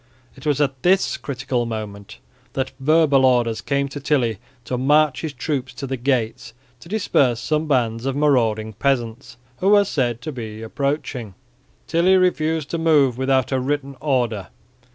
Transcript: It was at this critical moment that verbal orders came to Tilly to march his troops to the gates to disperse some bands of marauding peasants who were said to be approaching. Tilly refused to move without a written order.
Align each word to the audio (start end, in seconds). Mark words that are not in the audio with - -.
It 0.35 0.47
was 0.47 0.59
at 0.59 0.81
this 0.81 1.15
critical 1.15 1.67
moment 1.67 2.17
that 2.53 2.71
verbal 2.79 3.23
orders 3.23 3.61
came 3.61 3.87
to 3.89 3.99
Tilly 3.99 4.39
to 4.65 4.75
march 4.75 5.21
his 5.21 5.31
troops 5.31 5.75
to 5.75 5.85
the 5.85 5.95
gates 5.95 6.53
to 6.79 6.89
disperse 6.89 7.39
some 7.39 7.67
bands 7.67 8.07
of 8.07 8.15
marauding 8.15 8.73
peasants 8.73 9.37
who 9.57 9.69
were 9.69 9.85
said 9.85 10.19
to 10.21 10.31
be 10.31 10.63
approaching. 10.63 11.35
Tilly 11.85 12.17
refused 12.17 12.71
to 12.71 12.79
move 12.79 13.15
without 13.19 13.51
a 13.51 13.59
written 13.59 13.95
order. 14.01 14.47